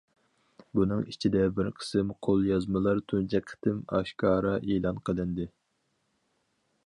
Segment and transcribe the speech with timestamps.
[0.77, 5.49] بۇنىڭ ئىچىدە بىر قىسىم قول يازمىلار تۇنجى قېتىم ئاشكارا ئېلان قىلىندى.